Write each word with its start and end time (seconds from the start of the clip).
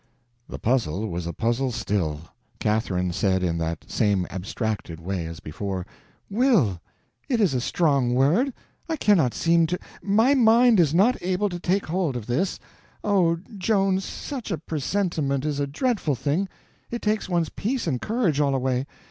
The 0.49 0.57
puzzle 0.57 1.07
was 1.07 1.27
a 1.27 1.31
puzzle 1.31 1.71
still. 1.71 2.21
Catherine 2.57 3.13
said 3.13 3.43
in 3.43 3.59
that 3.59 3.85
same 3.87 4.25
abstracted 4.31 4.99
way 4.99 5.27
as 5.27 5.39
before: 5.39 5.85
"Will. 6.27 6.81
It 7.29 7.39
is 7.39 7.53
a 7.53 7.61
strong 7.61 8.15
word. 8.15 8.51
I 8.89 8.95
cannot 8.95 9.35
seem 9.35 9.67
to—my 9.67 10.33
mind 10.33 10.79
is 10.79 10.95
not 10.95 11.21
able 11.21 11.49
to 11.49 11.59
take 11.59 11.85
hold 11.85 12.15
of 12.17 12.25
this. 12.25 12.57
Oh, 13.03 13.37
Joan, 13.59 13.99
such 13.99 14.49
a 14.49 14.57
presentiment 14.57 15.45
is 15.45 15.59
a 15.59 15.67
dreadful 15.67 16.15
thing—it 16.15 17.03
takes 17.03 17.29
one's 17.29 17.49
peace 17.49 17.85
and 17.85 18.01
courage 18.01 18.39
all 18.39 18.55
away. 18.55 18.87